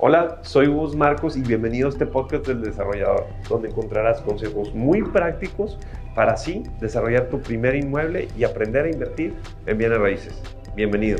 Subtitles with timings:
[0.00, 5.02] Hola, soy Gus Marcos y bienvenido a este podcast del desarrollador, donde encontrarás consejos muy
[5.02, 5.76] prácticos
[6.14, 9.34] para así desarrollar tu primer inmueble y aprender a invertir
[9.66, 10.40] en bienes raíces.
[10.76, 11.18] Bienvenido.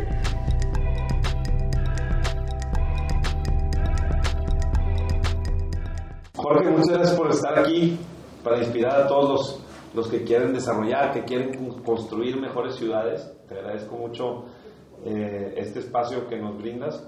[6.37, 7.99] Jorge, muchas gracias por estar aquí
[8.45, 13.29] para inspirar a todos los, los que quieren desarrollar, que quieren construir mejores ciudades.
[13.49, 14.45] Te agradezco mucho
[15.05, 17.05] eh, este espacio que nos brindas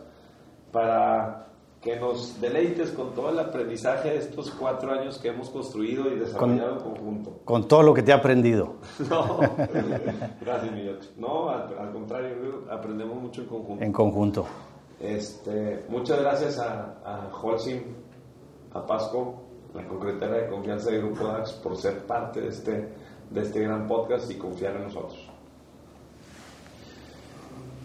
[0.73, 1.50] para
[1.81, 6.19] que nos deleites con todo el aprendizaje de estos cuatro años que hemos construido y
[6.19, 7.41] desarrollado en conjunto.
[7.45, 8.75] Con todo lo que te he aprendido.
[9.09, 9.39] No,
[10.43, 13.85] gracias, mi No, al, contrario, aprendemos mucho en conjunto.
[13.85, 14.47] En conjunto.
[15.01, 17.81] Este, muchas gracias a, a Holcim,
[18.75, 19.41] a Pasco,
[19.75, 22.89] la concretera de confianza de Grupo DAX, por ser parte de este,
[23.31, 25.30] de este gran podcast y confiar en nosotros.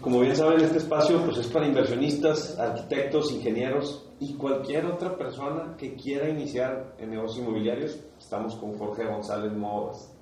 [0.06, 5.74] Como bien saben, este espacio pues, es para inversionistas, arquitectos, ingenieros y cualquier otra persona
[5.76, 7.98] que quiera iniciar en negocios inmobiliarios.
[8.16, 10.16] Estamos con Jorge González Modas,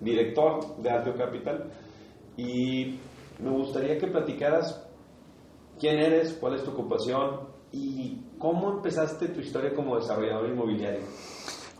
[0.00, 1.70] director de Alto Capital.
[2.36, 2.98] Y
[3.38, 4.84] me gustaría que platicaras
[5.78, 11.02] quién eres, cuál es tu ocupación y cómo empezaste tu historia como desarrollador inmobiliario.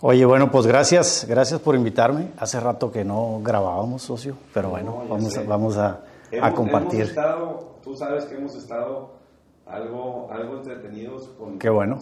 [0.01, 2.29] Oye, bueno, pues gracias, gracias por invitarme.
[2.39, 7.01] Hace rato que no grabábamos, socio, pero bueno, vamos, a, vamos a a compartir.
[7.01, 9.23] Hemos estado, tú sabes que hemos estado
[9.67, 11.59] algo, algo entretenidos con...
[11.59, 11.99] Qué bueno.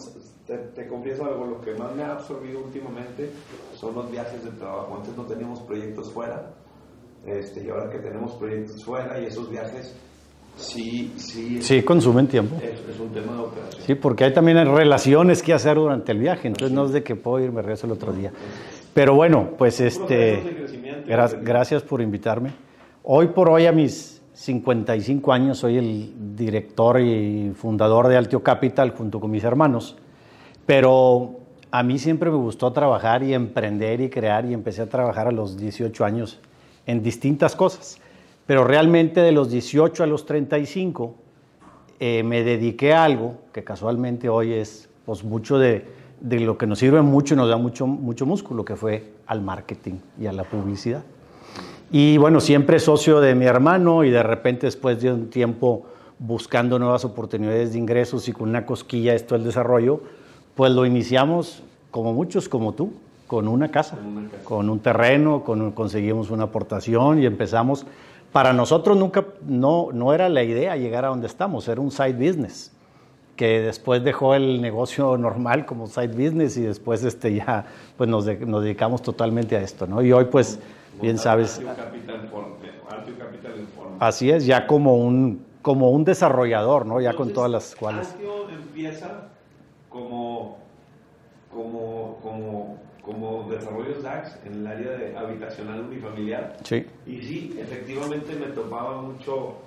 [0.75, 3.29] Te, confieso algo, lo que más me ha absorbido últimamente
[3.75, 4.95] son los viajes de trabajo.
[4.97, 6.51] Antes no teníamos proyectos fuera,
[7.25, 9.95] este, y ahora que tenemos proyectos fuera y esos viajes
[10.57, 11.13] sí...
[11.15, 12.57] Sí, sí consumen tiempo.
[12.61, 13.83] Es, un tema de operación.
[13.83, 17.15] Sí, porque hay también relaciones que hacer durante el viaje, entonces no es de que
[17.15, 18.33] puedo ir, me regreso el otro día.
[18.93, 20.65] Pero bueno, pues este...
[21.41, 22.51] gracias por invitarme.
[23.03, 28.91] Hoy por hoy a mis 55 años, soy el director y fundador de Altio Capital
[28.91, 29.97] junto con mis hermanos,
[30.65, 35.27] pero a mí siempre me gustó trabajar y emprender y crear y empecé a trabajar
[35.27, 36.39] a los 18 años
[36.85, 37.99] en distintas cosas,
[38.45, 41.15] pero realmente de los 18 a los 35
[41.99, 45.85] eh, me dediqué a algo que casualmente hoy es pues, mucho de,
[46.19, 49.41] de lo que nos sirve mucho y nos da mucho, mucho músculo, que fue al
[49.41, 51.03] marketing y a la publicidad.
[51.93, 55.83] Y bueno, siempre socio de mi hermano y de repente después de un tiempo
[56.19, 59.99] buscando nuevas oportunidades de ingresos y con una cosquilla esto del desarrollo,
[60.55, 62.93] pues lo iniciamos como muchos, como tú,
[63.27, 63.97] con una casa,
[64.45, 67.85] con, un terreno, con, conseguimos una aportación y empezamos.
[68.31, 72.13] Para nosotros nunca, no, no era la idea llegar a donde estamos, era un side
[72.13, 72.71] business
[73.35, 77.65] que después dejó el negocio normal como side business y después este ya
[77.97, 80.01] pues nos, nos dedicamos totalmente a esto, ¿no?
[80.01, 80.57] Y hoy pues
[80.99, 81.61] bien sabes.
[83.99, 86.99] Así es, ya como un, como un desarrollador, ¿no?
[86.99, 88.15] Ya con todas las cuales.
[88.51, 89.29] empieza
[89.89, 90.57] como,
[91.51, 96.57] como, como, como desarrollo DAX en el área de habitacional unifamiliar.
[96.63, 96.85] Sí.
[97.05, 99.57] Y sí, efectivamente me topaba mucho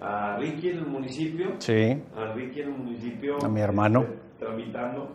[0.00, 1.54] a Ricky en el municipio.
[1.58, 1.96] Sí.
[2.16, 3.38] A Ricky en el municipio.
[3.42, 4.02] A mi hermano.
[4.02, 5.08] Este, tramitando.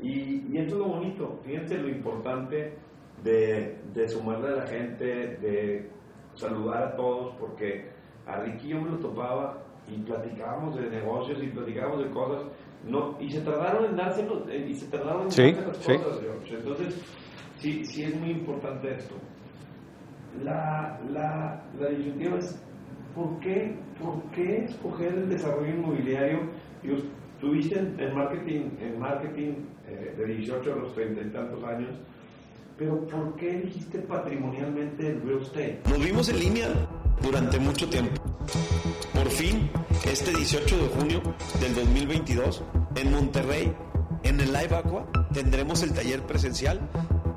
[0.00, 1.40] Y, y esto es lo bonito.
[1.44, 2.74] Fíjense lo importante
[3.22, 5.90] de, de sumarle a la gente, de
[6.34, 7.90] saludar a todos, porque
[8.26, 12.44] a Ricky yo me lo topaba y platicábamos de negocios y platicábamos de cosas,
[12.86, 16.20] no, y se tardaron en dárselos, eh, y se tardaron en sí, las cosas,
[16.50, 17.02] Entonces,
[17.58, 19.14] sí, sí es muy importante esto.
[20.42, 22.60] La, la, la disyuntiva es,
[23.14, 26.40] ¿por qué, ¿por qué escoger el desarrollo inmobiliario?
[26.82, 26.96] Digo,
[27.40, 29.54] tuviste en, marketing, en marketing
[29.86, 31.94] eh, de 18 a los 30 y tantos años,
[32.76, 35.80] pero ¿por qué elegiste patrimonialmente el real estate?
[35.88, 36.68] Nos vimos en línea
[37.22, 38.20] durante mucho tiempo.
[39.12, 39.70] Por fin,
[40.04, 41.22] este 18 de junio
[41.60, 42.62] del 2022,
[42.96, 43.72] en Monterrey,
[44.24, 46.80] en el Live Aqua, tendremos el taller presencial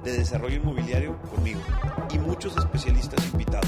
[0.04, 1.60] de desarrollo inmobiliario conmigo
[2.14, 3.68] y muchos especialistas invitados.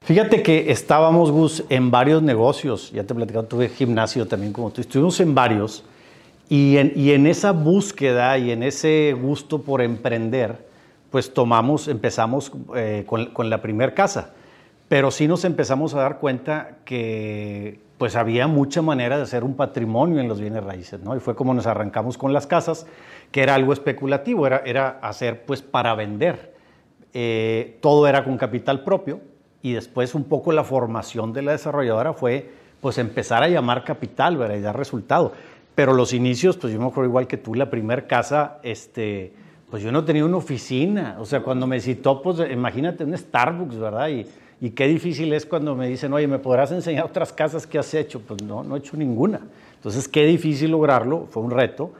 [0.00, 2.90] Fíjate que estábamos, Gus, en varios negocios.
[2.90, 4.80] Ya te he platicado, tuve gimnasio también como tú.
[4.80, 5.84] Estuvimos en varios
[6.52, 10.66] y en, esa búsqueda y en ese gusto por emprender,
[11.08, 14.32] pues tomamos, empezamos eh, con, la primera casa.
[14.88, 19.54] Pero sí nos empezamos a dar cuenta que pues había mucha manera de hacer un
[19.54, 21.14] patrimonio en los bienes raíces, ¿no?
[21.14, 22.84] Y fue como nos arrancamos con las casas,
[23.30, 26.56] que era algo especulativo, era, era hacer pues para vender.
[27.14, 29.20] Eh, todo era con capital propio
[29.62, 32.50] y después un poco la formación de la desarrolladora fue
[32.80, 34.56] pues empezar a llamar capital, ¿verdad?
[34.56, 35.32] Y dar resultado.
[35.74, 39.32] Pero los inicios, pues yo me acuerdo igual que tú, la primera casa, este,
[39.70, 41.16] pues yo no tenía una oficina.
[41.20, 44.08] O sea, cuando me citó, pues imagínate un Starbucks, ¿verdad?
[44.08, 44.26] Y,
[44.62, 47.94] Y qué difícil es cuando me dicen, oye, ¿me podrás enseñar otras casas que has
[47.94, 48.20] hecho?
[48.20, 49.40] Pues no, no he hecho ninguna.
[49.76, 51.92] Entonces, qué difícil lograrlo, fue un reto.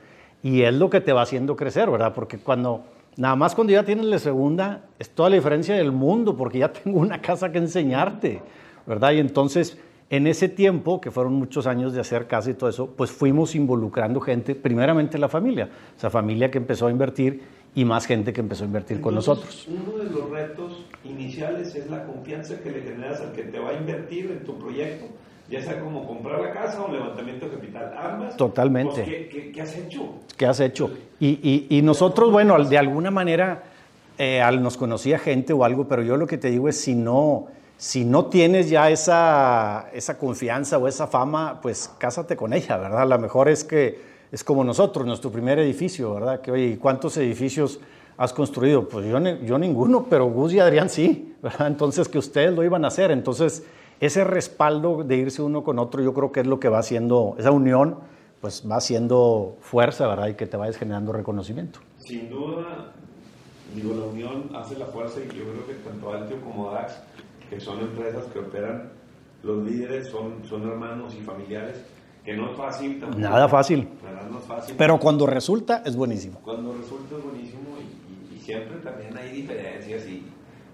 [0.42, 2.12] Y es lo que te va haciendo crecer, ¿verdad?
[2.12, 2.84] Porque cuando,
[3.16, 6.70] nada más cuando ya tienes la segunda, es toda la diferencia del mundo, porque ya
[6.72, 8.42] tengo una casa que enseñarte,
[8.86, 9.12] ¿verdad?
[9.12, 9.78] Y entonces,
[10.10, 13.54] en ese tiempo, que fueron muchos años de hacer casa y todo eso, pues fuimos
[13.54, 17.40] involucrando gente, primeramente la familia, esa familia que empezó a invertir
[17.76, 19.68] y más gente que empezó a invertir con nosotros.
[19.68, 23.70] Uno de los retos iniciales es la confianza que le generas al que te va
[23.70, 25.06] a invertir en tu proyecto,
[25.48, 28.36] ya sea como comprar la casa o levantamiento de capital, ambas.
[28.36, 29.04] Totalmente.
[29.30, 30.14] Pues, ¿qué, has hecho?
[30.36, 30.90] ¿Qué has hecho?
[31.20, 33.62] Y, y, nosotros, bueno, de alguna manera
[34.18, 37.46] eh, nos conocía gente o algo, pero yo lo que te digo es si no,
[37.80, 43.08] si no tienes ya esa, esa confianza o esa fama, pues cásate con ella, ¿verdad?
[43.08, 43.98] lo mejor es que
[44.30, 46.42] es como nosotros, nuestro primer edificio, ¿verdad?
[46.42, 47.80] Que oye, ¿cuántos edificios
[48.18, 48.86] has construido?
[48.86, 51.68] Pues yo, yo ninguno, pero Gus y Adrián sí, ¿verdad?
[51.68, 53.10] Entonces que ustedes lo iban a hacer.
[53.10, 53.64] Entonces,
[53.98, 57.34] ese respaldo de irse uno con otro, yo creo que es lo que va haciendo,
[57.38, 57.96] esa unión,
[58.42, 60.28] pues va haciendo fuerza, ¿verdad?
[60.28, 61.80] Y que te vayas generando reconocimiento.
[61.96, 62.92] Sin duda,
[63.74, 66.92] digo, la unión hace la fuerza y yo creo que tanto Altio como DAX,
[67.50, 68.92] que son empresas que operan,
[69.42, 71.84] los líderes son, son hermanos y familiares
[72.24, 73.20] que no es fácil tampoco.
[73.20, 73.88] Nada fácil.
[74.30, 74.74] No es fácil.
[74.78, 76.38] Pero cuando resulta, es buenísimo.
[76.44, 80.26] Cuando resulta es buenísimo y, siempre también hay diferencias y,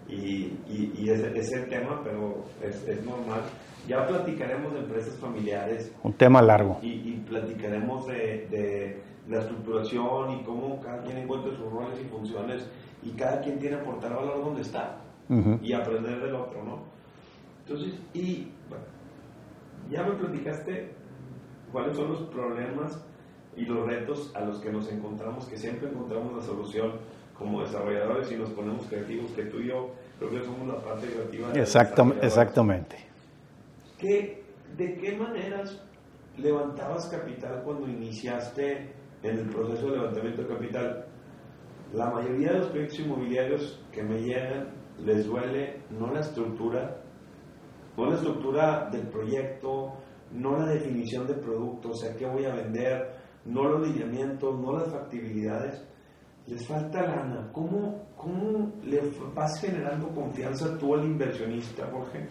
[0.08, 3.40] y, es, es, el tema, pero es, es, normal.
[3.88, 5.92] Ya platicaremos de empresas familiares.
[6.02, 6.78] Un tema largo.
[6.82, 12.66] Y, platicaremos de, de, la estructuración y cómo cada quien encuentra sus roles y funciones
[13.02, 14.98] y cada quien tiene aportar valor donde está
[15.62, 16.84] y aprender del otro, ¿no?
[17.66, 18.84] Entonces, y bueno,
[19.90, 20.92] ya me platicaste
[21.72, 23.04] cuáles son los problemas
[23.56, 27.00] y los retos a los que nos encontramos, que siempre encontramos la solución
[27.36, 31.06] como desarrolladores y nos ponemos creativos, que tú y yo creo que somos la parte
[31.08, 31.52] creativa.
[31.52, 32.96] exactamente.
[33.98, 34.44] ¿Qué,
[34.76, 35.82] ¿De qué maneras
[36.36, 41.06] levantabas capital cuando iniciaste en el proceso de levantamiento de capital?
[41.92, 44.68] La mayoría de los proyectos inmobiliarios que me llegan
[45.04, 47.02] les duele no la estructura,
[47.96, 49.94] no la estructura del proyecto,
[50.32, 54.72] no la definición de producto, o sea, qué voy a vender, no los lineamientos, no
[54.72, 55.84] las factibilidades.
[56.46, 57.50] Les falta lana.
[57.52, 59.00] ¿Cómo, cómo le
[59.34, 62.28] vas generando confianza tú al inversionista, Jorge?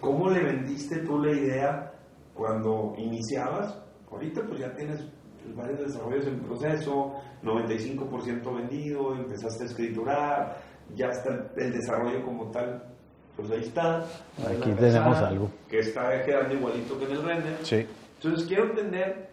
[0.00, 1.92] ¿Cómo le vendiste tú la idea
[2.34, 3.82] cuando iniciabas?
[4.10, 5.06] Ahorita pues ya tienes
[5.54, 10.56] varios desarrollos en proceso, 95% vendido, empezaste a escriturar,
[10.94, 12.94] ya está el desarrollo como tal
[13.36, 14.04] pues ahí está.
[14.46, 15.50] Aquí tenemos algo.
[15.68, 17.58] Que está quedando igualito que en el render.
[17.62, 17.86] Sí.
[18.16, 19.30] Entonces quiero entender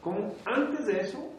[0.00, 1.30] cómo antes de eso,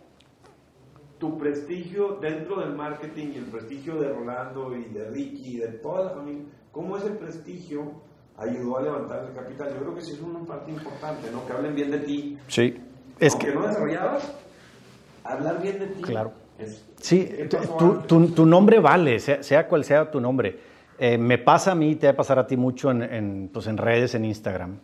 [1.19, 5.67] tu prestigio dentro del marketing y el prestigio de Rolando y de Ricky y de
[5.79, 7.91] toda la familia, cómo ese prestigio
[8.37, 9.73] ayudó a levantar el capital.
[9.73, 11.45] Yo creo que sí es una parte importante, ¿no?
[11.45, 12.37] Que hablen bien de ti.
[12.47, 12.81] Sí.
[13.19, 14.33] Es Aunque que no desarrollabas,
[15.23, 16.01] hablar bien de ti.
[16.01, 16.44] Claro.
[16.99, 17.29] Sí,
[18.07, 21.95] tu, tu, nombre vale, sea, sea cual sea tu nombre eh, me pasa a mí,
[21.95, 24.77] te va a pasar a ti mucho en, pues en redes, en Instagram.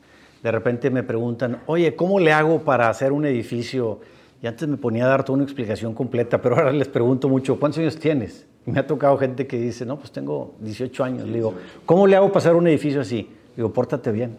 [0.43, 3.99] De repente me preguntan, oye, ¿cómo le hago para hacer un edificio?
[4.41, 7.59] Y antes me ponía a dar toda una explicación completa, pero ahora les pregunto mucho,
[7.59, 8.45] ¿cuántos años tienes?
[8.65, 11.27] Y me ha tocado gente que dice, no, pues tengo 18 años.
[11.27, 11.53] Le digo,
[11.85, 13.29] ¿cómo le hago para hacer un edificio así?
[13.51, 14.37] Le digo, pórtate bien.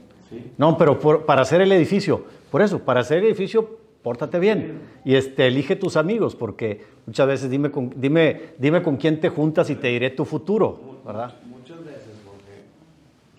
[0.58, 4.81] No, pero para hacer el edificio, por eso, para hacer el edificio, pórtate bien.
[5.05, 9.29] Y este, elige tus amigos, porque muchas veces dime con, dime, dime con quién te
[9.29, 11.35] juntas y te diré tu futuro, ¿verdad?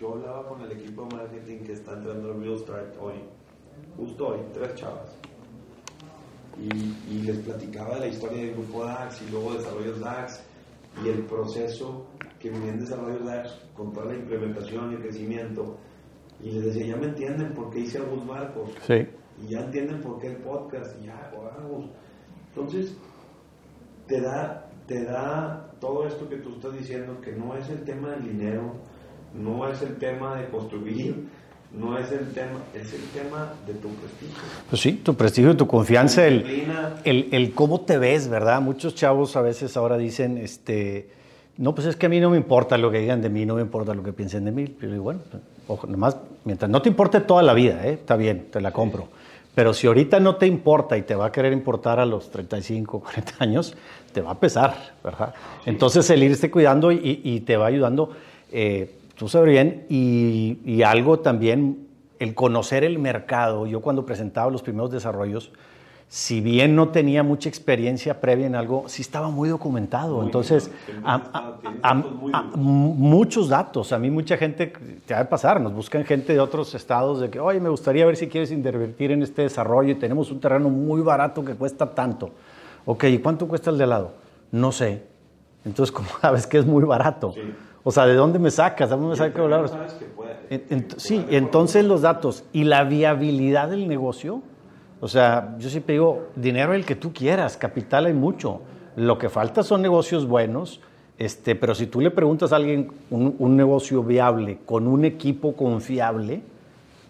[0.03, 3.13] yo hablaba con el equipo de marketing que está entrando en Real Start hoy,
[3.95, 5.15] justo hoy, tres chavas.
[6.59, 10.43] Y, les platicaba de la historia del grupo DAX y luego desarrollos DAX
[11.03, 12.05] y el proceso
[12.37, 15.77] que venía en desarrollo DAX con toda la implementación y el crecimiento.
[16.43, 18.71] Y les decía, ya me entienden por qué hice algunos marcos.
[18.85, 19.07] Sí.
[19.41, 20.95] Y ya entienden por qué el podcast.
[21.01, 21.89] Y ya, vamos.
[22.49, 22.95] Entonces,
[24.07, 28.11] te da, te da todo esto que tú estás diciendo, que no es el tema
[28.11, 28.73] del dinero,
[29.33, 31.27] no es el tema de construir,
[31.71, 34.43] no es el tema, es el tema de tu prestigio.
[34.69, 36.67] Pues sí, tu prestigio, tu confianza, el,
[37.03, 38.61] el, el, cómo te ves, ¿verdad?
[38.61, 41.09] Muchos chavos a veces ahora dicen, este,
[41.57, 43.55] no, pues es que a mí no me importa lo que digan de mí, no
[43.55, 44.67] me importa lo que piensen de mí.
[44.67, 45.21] Pero bueno,
[45.67, 47.93] ojo, nomás, mientras no te importe toda la vida, ¿eh?
[47.93, 49.07] está bien, te la compro.
[49.55, 52.99] Pero si ahorita no te importa y te va a querer importar a los 35,
[52.99, 53.75] 40 años,
[54.11, 55.33] te va a pesar, ¿verdad?
[55.65, 58.11] Entonces el irse cuidando y, te va ayudando.
[58.51, 61.87] Eh, tú sabes bien, y, algo también,
[62.19, 63.67] el conocer el mercado.
[63.67, 65.51] Yo cuando presentaba los primeros desarrollos,
[66.13, 70.21] si bien no tenía mucha experiencia previa en algo, sí estaba muy documentado.
[70.21, 70.69] Entonces,
[72.55, 73.91] muchos datos.
[73.91, 74.71] A mí mucha gente,
[75.07, 78.05] te va a pasar, nos buscan gente de otros estados de que, oye, me gustaría
[78.05, 81.89] ver si quieres invertir en este desarrollo y tenemos un terreno muy barato que cuesta
[81.89, 82.29] tanto.
[82.85, 84.11] Ok, ¿y cuánto cuesta el de lado?
[84.51, 85.01] No sé.
[85.65, 87.33] Entonces, ¿cómo sabes que es muy barato?
[87.83, 88.91] O sea, ¿de dónde me sacas?
[88.91, 89.97] ¿De dónde me sacas?
[90.97, 94.43] sí, entonces los datos y la viabilidad del negocio
[95.03, 98.61] o sea, yo siempre digo, dinero el que tú quieras, capital hay mucho.
[98.95, 100.79] Lo que falta son negocios buenos,
[101.17, 106.41] este, pero si tú le preguntas a alguien un, negocio viable con un equipo confiable,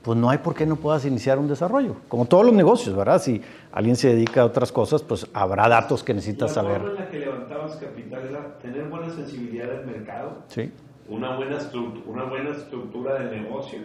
[0.01, 1.97] pues no hay por qué no puedas iniciar un desarrollo.
[2.07, 3.21] Como todos los negocios, ¿verdad?
[3.21, 3.39] Si
[3.71, 6.81] alguien se dedica a otras cosas, pues habrá datos que necesitas saber.
[6.81, 10.71] La forma en la que levantabas capital era tener buena sensibilidad del mercado, sí.
[11.09, 11.59] una, buena
[12.07, 13.81] una buena estructura de negocio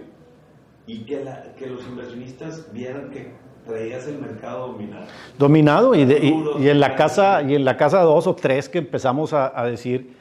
[0.86, 1.22] y que,
[1.58, 5.06] que los inversionistas vieran que traías el mercado dominado.
[5.38, 9.32] Dominado y, y, en la casa y en la casa dos o tres que empezamos
[9.34, 10.14] a, decir,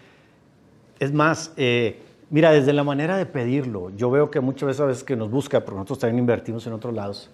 [1.00, 4.86] es más, eh, mira, desde la manera de pedirlo, yo veo que muchas veces a
[4.86, 7.32] veces que nos busca, porque nosotros también invertimos en otros lados,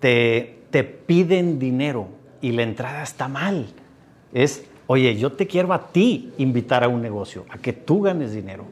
[0.00, 2.08] te, te piden dinero
[2.40, 3.66] y la entrada está mal.
[4.32, 8.32] Es, oye, yo te quiero a ti invitar a un negocio, a que tú ganes
[8.32, 8.64] dinero.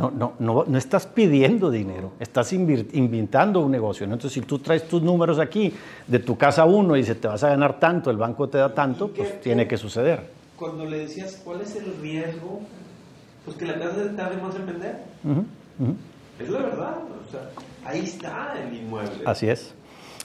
[0.00, 4.04] No, no, no, no estás pidiendo dinero, estás inventando un negocio.
[4.04, 5.74] Entonces, si tú traes tus números aquí
[6.06, 8.72] de tu casa uno y se te vas a ganar tanto, el banco te da
[8.72, 10.22] tanto, pues tiene que suceder.
[10.56, 12.60] Cuando le decías cuál es el riesgo,
[13.44, 14.96] pues que la casa tarde más en vender.
[16.38, 16.96] Es la verdad.
[17.26, 17.50] O sea,
[17.84, 19.22] ahí está el inmueble.
[19.26, 19.74] Así es.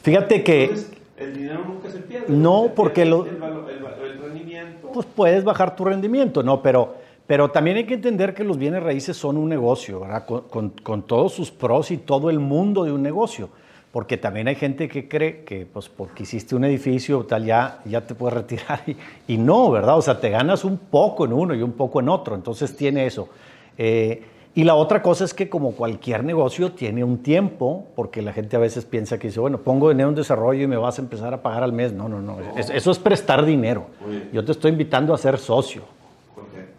[0.04, 0.74] Fíjate que.
[1.18, 2.28] el dinero nunca se pierde.
[2.30, 3.26] No, porque lo.
[3.26, 4.90] El, el rendimiento.
[4.94, 6.96] Pues puedes bajar tu rendimiento, no, pero
[7.28, 10.26] pero también hay que entender que los bienes raíces son un negocio, ¿verdad?
[10.26, 13.50] Con, todos sus pros y todo el mundo de un negocio.
[13.92, 18.02] Porque también hay gente que cree que pues porque hiciste un edificio tal ya, ya
[18.02, 18.84] te puedes retirar
[19.28, 19.98] y, no, ¿verdad?
[19.98, 22.36] O sea, te ganas un poco en uno y un poco en otro.
[22.36, 23.30] Entonces tiene eso.
[23.78, 24.22] Eh,
[24.54, 28.56] y la otra cosa es que como cualquier negocio tiene un tiempo, porque la gente
[28.56, 31.34] a veces piensa que dice, bueno, pongo dinero en desarrollo y me vas a empezar
[31.34, 31.92] a pagar al mes.
[31.92, 32.38] No, no, no.
[32.56, 33.88] eso es prestar dinero.
[34.32, 35.95] Yo te estoy invitando a ser socio.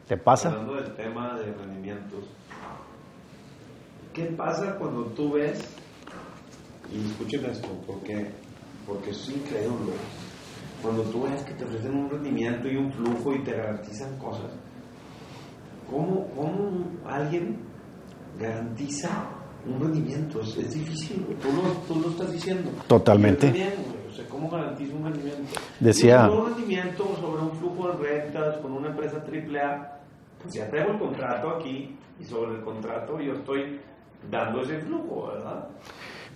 [0.07, 0.51] ¿Te pasa?
[0.51, 2.25] Hablando del tema de rendimientos,
[4.13, 5.61] ¿qué pasa cuando tú ves,
[6.93, 8.31] y escuchen esto, porque,
[8.87, 9.93] porque es increíble,
[10.81, 14.53] cuando tú ves que te ofrecen un rendimiento y un flujo y te garantizan cosas,
[15.91, 17.59] ¿cómo, cómo alguien
[18.39, 19.29] garantiza
[19.67, 20.41] un rendimiento?
[20.41, 22.71] Es, difícil, tú lo, tú lo, estás diciendo.
[22.87, 23.53] Totalmente.
[24.17, 25.61] O sea, ¿cómo garantiza un rendimiento?
[25.79, 26.31] Decía...
[26.31, 29.97] Un rendimiento sobre un flujo de rentas con una empresa AAA
[30.43, 33.79] pues ya tengo el contrato aquí y sobre el contrato yo estoy
[34.31, 35.67] dando ese flujo, ¿verdad?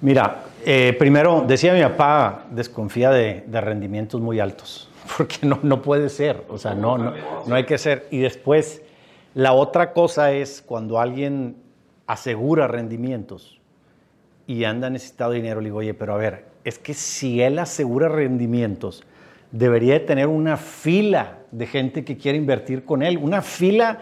[0.03, 6.11] Mira, eh, primero, decía mi papá, desconfía de, rendimientos muy altos, porque no, no puede
[6.11, 7.15] ser, o sea, no, no,
[7.47, 8.07] no hay que ser.
[8.11, 8.83] Y después,
[9.35, 11.57] la otra cosa es cuando alguien
[12.07, 13.59] asegura rendimientos
[14.47, 17.59] y anda necesitado de dinero, le digo, oye, pero a ver, es que si él
[17.59, 19.05] asegura rendimientos,
[19.53, 24.01] debería de tener una fila de gente que quiere invertir con él, una fila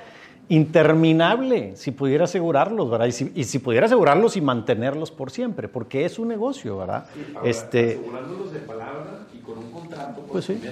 [0.49, 3.07] interminable, si pudiera asegurarlos, ¿verdad?
[3.35, 7.07] Y si, pudiera asegurarlos y mantenerlos por siempre, porque es un negocio, ¿verdad?
[7.45, 10.69] este, asegurándolos de palabra y con un contrato, pues, pues sí.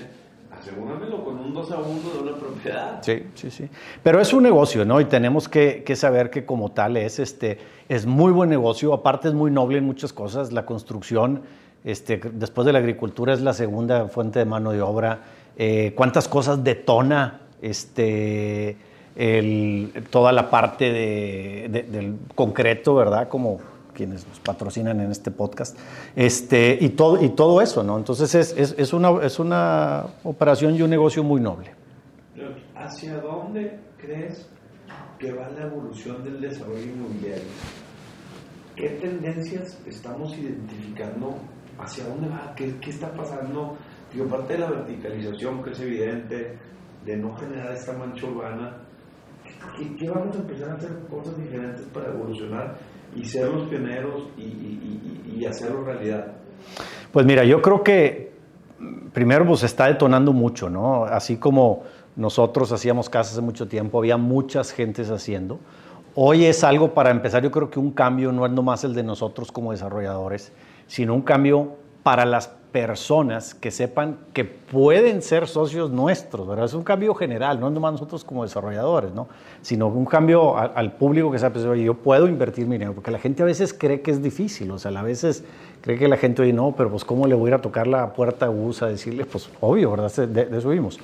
[0.59, 3.03] Asegúramelo con un 2 a 1 de una propiedad.
[3.03, 3.69] Sí, sí, sí.
[4.03, 5.01] Pero es un negocio, ¿no?
[5.01, 9.29] Y tenemos que, que, saber que como tal es, este, es muy buen negocio, aparte
[9.29, 11.43] es muy noble en muchas cosas, la construcción
[11.87, 15.21] este, después de la agricultura es la segunda fuente de mano de obra.
[15.57, 18.77] Eh, ¿Cuántas cosas detona este,
[20.11, 20.91] toda la parte
[21.69, 23.29] del concreto, verdad?
[23.29, 23.61] Como
[23.95, 25.79] quienes nos patrocinan en este podcast.
[26.17, 27.97] Este, y, todo, y todo eso, ¿no?
[27.97, 31.71] Entonces es, una, es una operación y un negocio muy noble.
[32.75, 34.49] ¿Hacia dónde crees
[35.21, 37.45] que va la evolución del desarrollo inmobiliario?
[38.75, 41.37] ¿Qué tendencias estamos identificando
[41.79, 43.77] hacia dónde va, qué, está pasando.
[44.13, 46.59] Digo, parte de la verticalización que es evidente,
[47.05, 48.79] de no generar esta mancha urbana,
[49.77, 52.77] ¿qué, qué vamos a empezar a hacer cosas diferentes para evolucionar
[53.15, 56.33] y ser los pioneros y, hacerlo realidad?
[57.13, 58.33] Pues mira, yo creo que
[59.13, 61.05] primero pues está detonando mucho, ¿no?
[61.05, 61.85] Así como
[62.17, 65.61] nosotros hacíamos casas hace mucho tiempo, había muchas gentes haciendo.
[66.17, 69.03] Hoy es algo para empezar, yo creo que un cambio no es nomás el de
[69.03, 70.53] nosotros como desarrolladores,
[70.87, 76.67] sino un cambio para las personas que sepan que pueden ser socios nuestros, ¿verdad?
[76.67, 79.29] Es un cambio general, no nomás nosotros como desarrolladores, ¿no?
[79.63, 83.19] Sino un cambio al, público que sepa, oye, yo puedo invertir mi dinero, porque la
[83.19, 85.43] gente a veces cree que es difícil, o sea, a veces
[85.81, 87.87] cree que la gente, oye, no, pero pues ¿cómo le voy a ir a tocar
[87.87, 89.25] la puerta a USA a decirle?
[89.25, 90.13] Pues obvio, ¿verdad?
[90.27, 91.01] De, de eso vimos.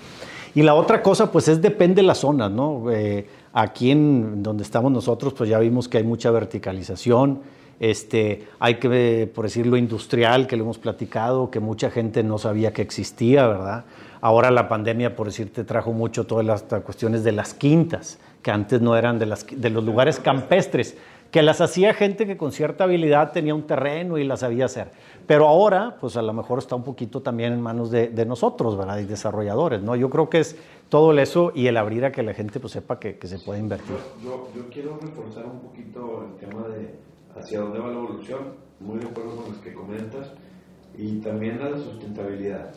[0.54, 2.90] Y la otra cosa, pues es depende de la zona, ¿no?
[2.90, 7.40] Eh, aquí en donde estamos nosotros, pues ya vimos que hay mucha verticalización,
[7.82, 12.72] este, hay que, por decirlo, industrial, que lo hemos platicado, que mucha gente no sabía
[12.72, 13.86] que existía, ¿verdad?
[14.20, 18.80] Ahora la pandemia, por decirte, trajo mucho todas las cuestiones de las quintas, que antes
[18.80, 20.96] no eran de, las, de los lugares campestres,
[21.32, 24.92] que las hacía gente que con cierta habilidad tenía un terreno y las sabía hacer.
[25.26, 28.98] Pero ahora, pues a lo mejor está un poquito también en manos de, nosotros, ¿verdad?
[28.98, 29.96] Y desarrolladores, ¿no?
[29.96, 30.56] Yo creo que es
[30.88, 33.58] todo eso y el abrir a que la gente pues sepa que, que se puede
[33.58, 33.96] invertir.
[34.22, 38.98] Yo, yo quiero reforzar un poquito el tema de hacia dónde va la evolución, muy
[38.98, 40.32] de acuerdo con los que comentas,
[40.96, 42.72] y también a la sustentabilidad.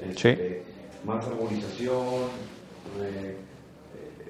[0.00, 0.62] Este,
[1.04, 2.28] más armonización,
[3.00, 3.36] eh,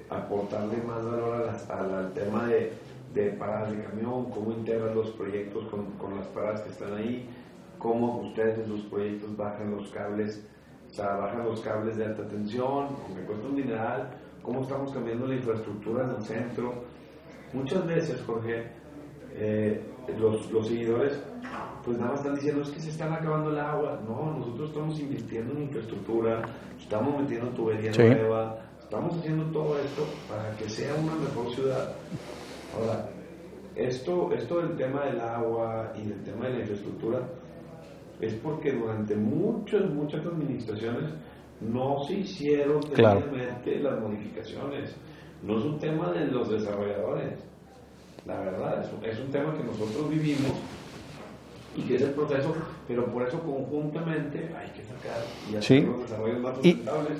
[0.09, 2.73] aportarle más valor al tema de,
[3.13, 7.27] de, paradas de camión, cómo integran los proyectos con, con, las paradas que están ahí,
[7.79, 10.45] cómo ustedes en sus proyectos bajan los cables,
[10.91, 14.09] o sea, bajan los cables de alta tensión, aunque cuesta un dineral,
[14.43, 16.73] cómo estamos cambiando la infraestructura en el centro.
[17.53, 18.67] Muchas veces, Jorge,
[19.35, 19.81] eh,
[20.19, 21.19] los, los, seguidores
[21.83, 23.99] pues nada más están diciendo es que se están acabando el agua.
[24.07, 26.41] No, nosotros estamos invirtiendo en infraestructura,
[26.79, 31.93] estamos metiendo tubería nueva, estamos haciendo todo esto para que sea una mejor ciudad.
[32.75, 33.09] Ahora,
[33.75, 37.19] esto, esto del tema del agua y del tema de la infraestructura
[38.21, 41.11] es porque durante muchas, muchas administraciones
[41.59, 44.95] no se hicieron realmente las modificaciones.
[45.41, 47.43] No es un tema de los desarrolladores
[48.25, 50.51] la verdad, es, un tema que nosotros vivimos
[51.75, 52.55] y que es el proceso,
[52.87, 57.17] pero por eso conjuntamente hay que sacar y hacer los desarrollos más sustentables.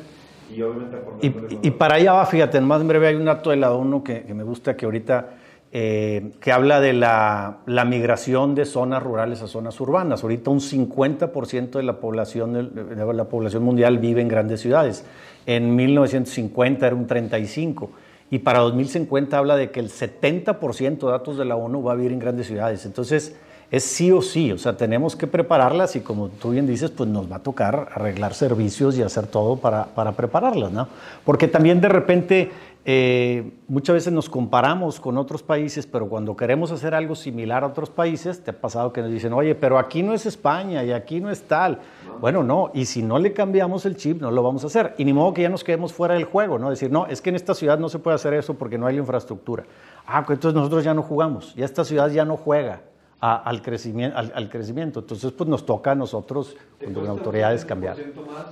[0.54, 3.56] Y, obviamente y, y, para allá va, fíjate, más en breve hay un dato de
[3.56, 5.38] la ONU que, me gusta que ahorita
[5.72, 10.22] eh, que habla de la, la, migración de zonas rurales a zonas urbanas.
[10.22, 15.04] Ahorita un 50% de la población de la población mundial vive en grandes ciudades.
[15.46, 17.90] En 1950 era un 35
[18.34, 21.96] y para 2050 habla de que el 70% de datos de la ONU va a
[21.96, 22.84] vivir en grandes ciudades.
[22.84, 23.36] Entonces,
[23.70, 27.08] es sí o sí, o sea, tenemos que prepararlas y como tú bien dices, pues
[27.08, 30.88] nos va a tocar arreglar servicios y hacer todo para, para prepararlas, ¿no?
[31.24, 32.52] Porque también de repente
[32.86, 37.68] eh, muchas veces nos comparamos con otros países, pero cuando queremos hacer algo similar a
[37.68, 40.92] otros países, te ha pasado que nos dicen, oye, pero aquí no es España y
[40.92, 41.80] aquí no es tal.
[42.20, 44.96] Bueno, no, y si no le cambiamos el chip, no lo vamos a hacer.
[44.98, 46.70] Y ni modo que ya nos quedemos fuera del juego, ¿no?
[46.70, 48.96] Decir, no, es que en esta ciudad no se puede hacer eso porque no hay
[48.96, 49.64] la infraestructura.
[50.06, 52.82] Ah, pues entonces nosotros ya no jugamos, ya esta ciudad ya no juega.
[53.22, 55.00] al, crecimiento, al, crecimiento.
[55.00, 57.96] Entonces, pues nos toca a nosotros, con autoridades, cambiar.
[57.96, 58.48] Más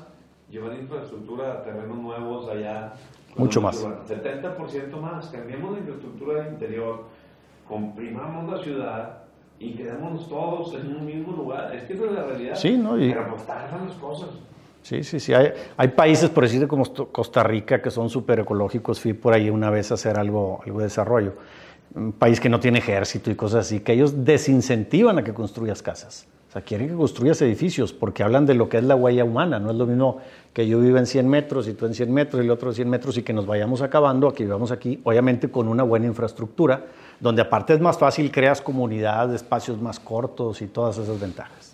[0.52, 2.94] llevar infraestructura a terrenos nuevos allá
[3.36, 3.86] mucho más.
[3.86, 5.28] 70% más.
[5.28, 7.06] Cambiemos la infraestructura del interior,
[7.68, 9.18] comprimamos la ciudad
[9.60, 11.76] y quedémonos todos en un mismo lugar.
[11.76, 12.56] Es que es la realidad.
[12.56, 13.00] Sí, ¿no?
[13.00, 13.10] Y...
[13.14, 14.30] Pero pues las cosas.
[14.82, 15.34] Sí, sí, sí.
[15.34, 19.00] Hay, hay países, por decir, como Costa Rica, que son súper ecológicos.
[19.00, 21.34] Fui por ahí una vez a hacer algo, algo de desarrollo.
[21.94, 25.82] Un país que no tiene ejército y cosas así, que ellos desincentivan a que construyas
[25.82, 26.28] casas.
[26.52, 29.58] O sea, quieren que construyas edificios porque hablan de lo que es la huella humana.
[29.58, 30.18] No es lo mismo
[30.54, 32.76] que yo viva en 100 metros y tú en 100 metros y el otro en
[32.76, 36.08] 100 metros y que nos vayamos acabando a que vivamos aquí, obviamente con una buena
[36.08, 36.88] infraestructura,
[37.22, 41.74] donde aparte es más fácil, creas comunidades, espacios más cortos y todas esas ventajas.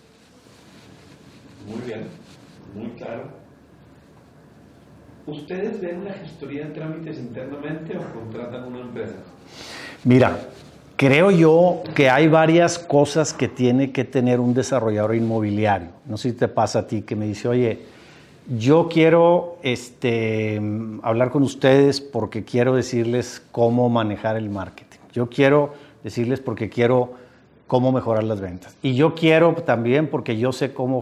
[1.66, 2.06] Muy bien,
[2.72, 3.24] muy claro.
[5.26, 9.16] ¿Ustedes ven la gestoría de trámites internamente o contratan una empresa?
[10.04, 10.38] Mira,
[10.98, 15.90] Creo yo que hay varias cosas que tiene que tener un desarrollador inmobiliario.
[16.06, 17.78] No sé si te pasa a ti que me dice, oye,
[18.58, 20.60] yo quiero este,
[21.04, 24.98] hablar con ustedes porque quiero decirles cómo manejar el marketing.
[25.12, 27.12] Yo quiero decirles porque quiero
[27.68, 28.74] cómo mejorar las ventas.
[28.82, 31.00] Y yo quiero también porque yo sé cómo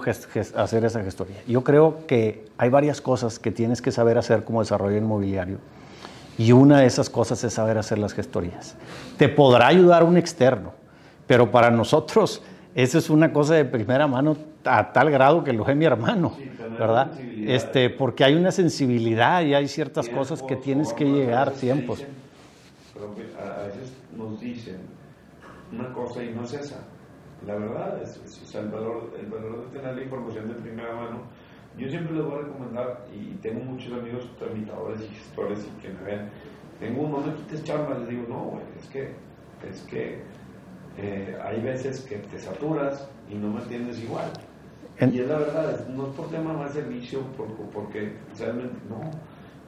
[0.56, 1.38] hacer esa gestoría.
[1.48, 5.56] Yo creo que hay varias cosas que tienes que saber hacer como desarrollador inmobiliario
[6.38, 8.76] y una de esas cosas es saber hacer las gestorías.
[9.16, 10.74] Te podrá ayudar un externo,
[11.26, 12.42] pero para nosotros
[12.74, 16.36] eso es una cosa de primera mano a tal grado que lo ve mi hermano,
[16.78, 17.12] ¿verdad?
[17.20, 22.04] Este, porque hay una sensibilidad y hay ciertas cosas que tienes que llegar tiempos.
[23.38, 24.76] a veces nos dicen
[25.72, 26.76] una cosa y no es esa.
[27.46, 31.20] La verdad es, el, valor, el valor de tener la información de primera mano
[31.76, 35.88] yo siempre les voy a recomendar, y tengo muchos amigos tramitadores y gestores y que
[35.88, 36.28] me ven,
[36.80, 39.12] tengo uno, no quites charla, les digo, no, güey, es que,
[39.68, 40.22] es que
[40.98, 44.30] eh, hay veces que te saturas y no me entiendes igual.
[44.98, 47.20] Y es la verdad, no es por tema más servicio,
[47.72, 49.10] porque realmente no,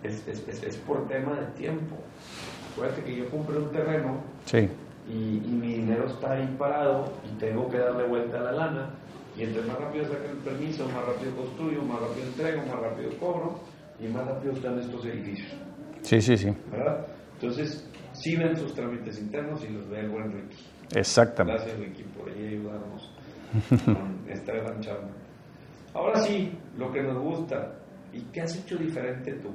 [0.02, 1.96] es, es, es, por tema de tiempo.
[2.72, 4.16] Acuérdate que yo compré un terreno
[4.46, 4.68] sí.
[5.06, 8.90] y, y, mi dinero está ahí parado y tengo que darle vuelta a la lana.
[9.38, 13.10] Y entre más rápido saque el permiso, más rápido construyo, más rápido entrego, más rápido
[13.20, 13.60] cobro
[14.00, 15.56] y más rápido están estos edificios.
[16.02, 16.50] Sí, sí, sí.
[16.72, 17.06] ¿Verdad?
[17.34, 20.56] Entonces, sí ven sus trámites internos y los ve el buen Ricky.
[20.96, 21.62] Exactamente.
[21.62, 23.14] Gracias, Ricky, por ahí ayudarnos
[23.84, 25.10] con esta gran charla.
[25.94, 27.74] Ahora sí, lo que nos gusta.
[28.12, 29.50] ¿Y qué has hecho diferente tú?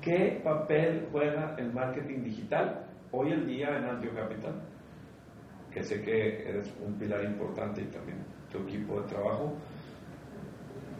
[0.00, 4.62] ¿Qué papel juega el marketing digital hoy en día en Antio Capital?
[5.72, 8.18] Que sé que eres un pilar importante y también
[8.52, 9.54] tu equipo de trabajo.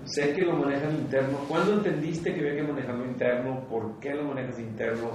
[0.04, 1.38] Sé que lo manejan interno.
[1.48, 3.60] ¿Cuándo entendiste que había que manejarlo interno?
[3.68, 5.10] ¿Por qué lo manejas interno?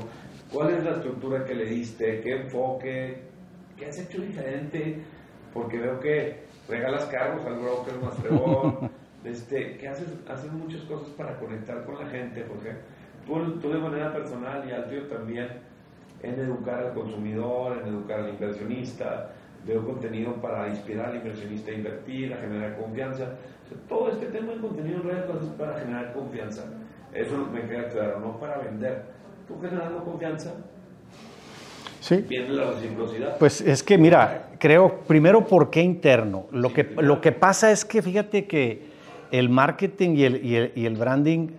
[0.52, 2.21] ¿Cuál es la estructura que le diste?
[2.21, 3.21] ¿Qué enfoque?
[3.76, 5.04] ¿Qué has hecho diferente?
[5.54, 8.89] Porque veo que regalas cargos al broker más fregón,
[9.23, 12.71] este, que haces, haces muchas cosas para conectar con la gente, porque
[13.26, 15.47] tú, tú de manera personal y al tío también,
[16.23, 19.32] en educar al consumidor, en educar al inversionista,
[19.65, 23.36] veo contenido para inspirar al inversionista a invertir, a generar confianza.
[23.89, 26.65] todo este tema de contenido en redes es para generar confianza.
[27.13, 29.06] Eso me queda claro, no para vender.
[29.48, 30.54] Tú generando confianza,
[32.00, 32.26] Sí.
[32.30, 33.38] La reciprocidad.
[33.38, 36.46] Pues es que, mira, creo, primero, ¿por qué interno?
[36.52, 38.82] Lo, que, lo que pasa es que fíjate que
[39.32, 41.50] el marketing y el, y el, y el branding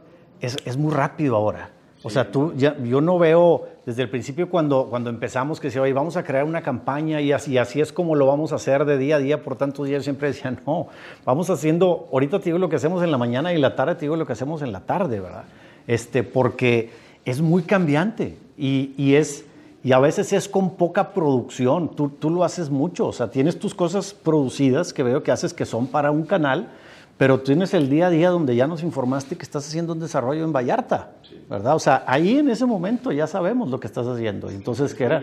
[0.40, 1.70] es, es, muy rápido ahora.
[2.02, 5.82] O sea, tú, ya, yo no veo desde el principio cuando, cuando empezamos que decía,
[5.82, 8.84] oye, vamos a crear una campaña y así, así es como lo vamos a hacer
[8.84, 10.04] de día a día por tantos días.
[10.04, 10.88] Siempre decía, no,
[11.24, 14.02] vamos haciendo, ahorita te digo lo que hacemos en la mañana y la tarde te
[14.02, 15.44] digo lo que hacemos en la tarde, ¿verdad?
[15.88, 16.90] Este, porque
[17.24, 19.44] es muy cambiante y, y es
[19.82, 21.94] y a veces es con poca producción.
[21.94, 23.06] Tú, tú, lo haces mucho.
[23.06, 26.68] O sea, tienes tus cosas producidas que veo que haces que son para un canal,
[27.18, 30.44] pero tienes el día a día donde ya nos informaste que estás haciendo un desarrollo
[30.44, 31.12] en Vallarta,
[31.50, 31.74] ¿verdad?
[31.74, 34.48] O sea, ahí en ese momento ya sabemos lo que estás haciendo.
[34.48, 35.20] Entonces, ¿qué era?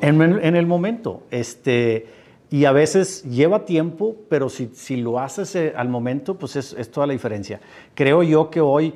[0.00, 1.24] En, en, el momento.
[1.30, 2.06] Este,
[2.50, 6.72] y a veces lleva tiempo, pero si, si lo haces eh, al momento, pues es,
[6.78, 7.60] es toda la diferencia.
[7.94, 8.94] Creo yo que hoy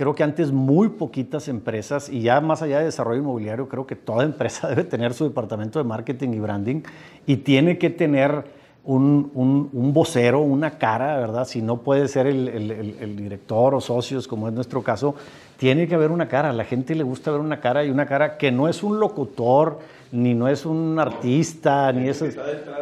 [0.00, 3.96] Creo que antes muy poquitas empresas, y ya más allá de desarrollo inmobiliario, creo que
[3.96, 6.82] toda empresa debe tener su departamento de marketing y branding
[7.26, 8.44] y tiene que tener
[8.84, 9.30] un,
[9.72, 11.44] un, vocero, una cara, ¿verdad?
[11.44, 15.14] Si no puede ser el, el, el, director o socios, como es nuestro caso,
[15.58, 16.50] tiene que haber una cara.
[16.50, 18.98] A la gente le gusta ver una cara y una cara que no es un
[18.98, 19.78] locutor,
[20.12, 22.26] ni no es un artista, ni eso.
[22.26, 22.38] Es,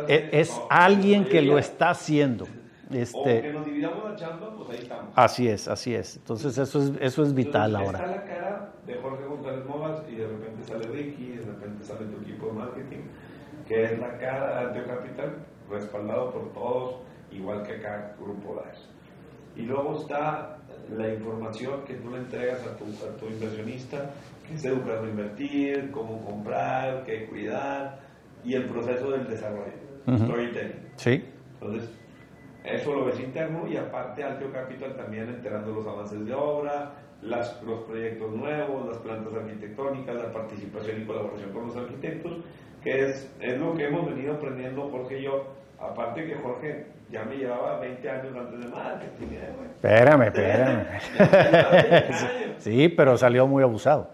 [0.08, 2.46] es alguien que lo está haciendo.
[2.90, 5.12] Este, o que nos dividamos la chamba, pues ahí estamos.
[5.14, 6.16] Así es, así es.
[6.16, 7.98] Entonces eso es, eso es vital ahora.
[7.98, 12.06] Está la cara de Jorge González Movas y de repente sale Ricky, de repente sale
[12.06, 12.98] tu equipo de marketing,
[13.66, 14.57] que es la cara
[15.78, 16.96] respaldado por todos,
[17.30, 18.88] igual que acá Grupo DAS.
[19.56, 20.58] Y luego está
[20.96, 24.10] la información que tú le entregas a tu, a tu inversionista,
[24.46, 27.98] que es educar a invertir, cómo comprar, qué cuidar,
[28.44, 29.72] y el proceso del desarrollo,
[30.06, 30.88] storytelling.
[30.96, 31.24] Sí.
[31.60, 31.90] Entonces,
[32.64, 37.62] eso lo ves interno y aparte Alteo Capital también enterando los avances de obra, las,
[37.62, 42.44] los proyectos nuevos, las plantas arquitectónicas, la participación y colaboración con los arquitectos,
[42.82, 45.46] que es, es lo que hemos venido aprendiendo Jorge y yo.
[45.80, 49.26] Aparte que Jorge ya me llevaba 20 años antes de marketing.
[49.32, 50.86] ¿eh, espérame, espérame.
[52.58, 54.10] sí, pero salió muy abusado.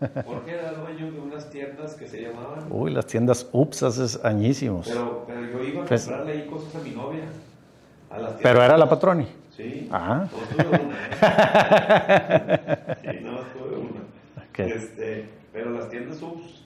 [0.00, 2.64] Jorge era dueño de unas tiendas que se llamaban...
[2.70, 4.88] Uy, las tiendas UPS hace añísimos.
[4.88, 7.24] Pero, pero yo iba a pues comprarle ahí cosas a mi novia.
[8.42, 9.26] Pero era la patroni.
[9.50, 9.88] Sí.
[9.92, 10.26] Ah.
[10.56, 10.96] tuve una.
[13.00, 14.00] sí, no, tuve una.
[14.50, 14.70] Okay.
[14.70, 16.64] Este, pero las tiendas subs,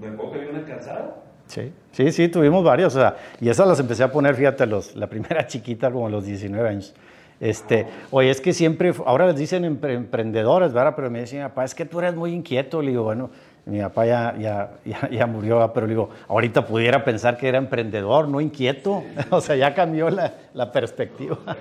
[0.00, 1.23] me acuerdo que había una calzada.
[1.46, 2.94] Sí, sí, sí, tuvimos varios.
[2.94, 6.10] O sea, y esas las empecé a poner, fíjate, los, la primera chiquita como a
[6.10, 6.94] los 19 años.
[7.40, 10.94] Este, oye, es que siempre, ahora les dicen emprendedores, ¿verdad?
[10.96, 12.80] Pero me decían, papá, es que tú eres muy inquieto.
[12.80, 13.30] Le digo, bueno,
[13.66, 14.70] mi papá ya, ya,
[15.10, 19.02] ya, murió, pero le digo, ahorita pudiera pensar que era emprendedor, no inquieto.
[19.30, 21.38] o sea, ya cambió la, la perspectiva.
[21.44, 21.54] La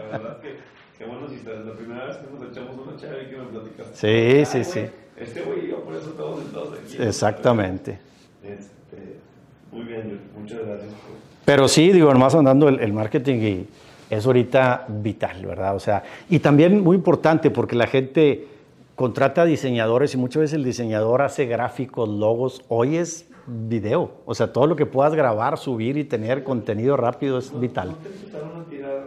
[0.00, 0.56] verdad es que,
[0.98, 4.44] qué bueno si la primera vez que nos echamos una chévere y que me platicaste.
[4.44, 4.90] Sí, sí, sí.
[5.16, 6.40] Este güey y yo, por eso estamos
[6.78, 6.96] aquí.
[7.02, 7.98] Exactamente.
[8.42, 8.79] Este,
[9.72, 10.92] muy bien, muchas gracias.
[11.44, 13.66] Pero sí, digo, nomás andando el, el marketing y
[14.10, 15.74] es ahorita vital, ¿verdad?
[15.76, 18.46] O sea, y también muy importante porque la gente
[18.96, 22.62] contrata diseñadores y muchas veces el diseñador hace gráficos, logos.
[22.68, 27.38] Hoy es video, o sea, todo lo que puedas grabar, subir y tener contenido rápido
[27.38, 27.88] es vital.
[27.88, 29.06] ¿No te empezaron a tirar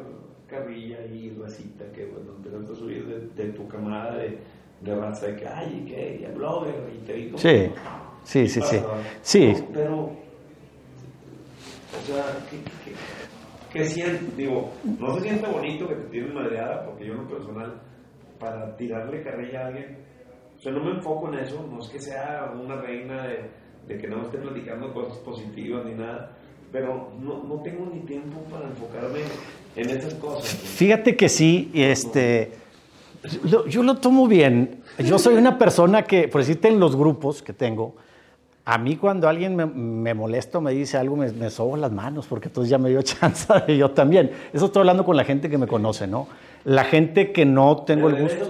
[0.50, 4.40] carrilla y racita que bueno, empezaste a subir de, de tu camada de,
[4.82, 6.26] de raza de que, ay, ¿qué?
[6.26, 7.38] El blogger y te digo.
[7.38, 7.70] Sí,
[8.24, 8.78] sí, sí, sí.
[9.22, 9.54] Sí.
[9.74, 10.16] Pero, o
[12.06, 12.94] sea, ¿qué, qué,
[13.74, 14.38] ¿Qué sientes?
[14.38, 17.82] Digo, no se siente bonito que te tienen madreada, porque yo en lo personal,
[18.40, 19.98] para tirarle carrilla a alguien,
[20.56, 23.50] o sea, no me enfoco en eso, no es que sea una reina de,
[23.88, 26.38] de que no me esté platicando cosas positivas ni nada,
[26.72, 29.22] pero no, no tengo ni tiempo para enfocarme
[29.76, 30.54] en esas cosas.
[30.54, 32.52] Fíjate que sí, este,
[33.44, 34.84] yo lo tomo bien.
[35.00, 37.96] Yo soy una persona que, por decirte en los grupos que tengo,
[38.66, 41.92] a mí cuando alguien me, me molesta o me dice algo, me, me, sobo las
[41.92, 44.32] manos, porque entonces ya me dio chance de yo también.
[44.54, 46.28] Eso estoy hablando con la gente que me conoce, ¿no?
[46.64, 48.46] La gente que no tengo el gusto...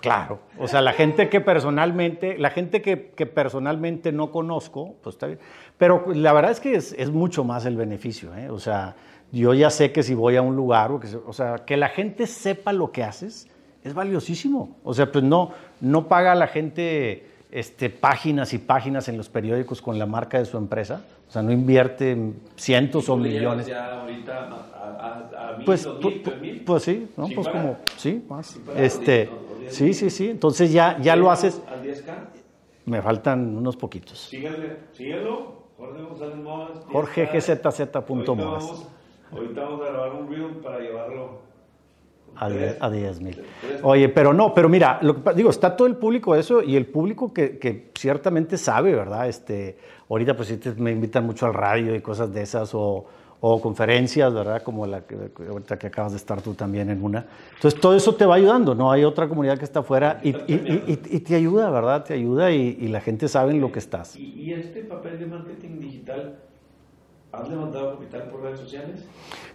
[0.00, 5.16] Claro, o sea, la gente que personalmente, la gente que, que, personalmente no conozco, pues
[5.16, 5.38] está bien.
[5.76, 8.48] Pero la verdad es que es, es mucho más el beneficio, ¿eh?
[8.48, 8.96] O sea,
[9.32, 11.90] yo ya sé que si voy a un lugar, o, que, o sea, que la
[11.90, 13.48] gente sepa lo que haces,
[13.82, 14.76] es valiosísimo.
[14.82, 19.80] O sea, pues no, no paga la gente este, páginas y páginas en los periódicos
[19.80, 21.04] con la marca de su empresa.
[21.28, 23.68] O sea, no invierte cientos o millones.
[23.68, 27.28] Ya ahorita a, a, pues, mil, pues, pues sí, ¿no?
[27.32, 28.58] pues como, sí, más.
[28.76, 29.30] este,
[29.68, 30.30] sí, sí, sí.
[30.30, 31.62] Entonces ya, ya lo haces.
[31.68, 32.12] ¿Al 10K?
[32.86, 34.18] Me faltan unos poquitos.
[34.18, 35.64] Síganlo.
[35.76, 36.70] Jorge González Moas.
[36.90, 38.88] JorgeGZZ.moas.
[39.30, 41.38] Ahorita vamos a grabar un video para llevarlo
[42.36, 43.42] a 10 mil.
[43.82, 46.86] Oye, pero no, pero mira, lo que, digo, está todo el público eso y el
[46.86, 49.28] público que, que ciertamente sabe, ¿verdad?
[49.28, 49.76] Este,
[50.08, 53.06] ahorita pues me invitan mucho al radio y cosas de esas o,
[53.46, 54.62] o conferencias, ¿verdad?
[54.62, 55.16] Como la que
[55.46, 57.26] ahorita que acabas de estar tú también en una.
[57.54, 58.90] Entonces todo eso te va ayudando, ¿no?
[58.90, 62.04] Hay otra comunidad que está afuera y, y, y, y te ayuda, ¿verdad?
[62.04, 64.16] Te ayuda y, la gente sabe en lo que estás.
[64.16, 66.38] ¿Y este papel de marketing digital
[67.36, 69.04] ¿Has levantado capital por redes sociales?